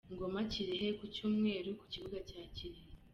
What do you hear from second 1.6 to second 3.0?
ku kibuga cya Kirehe.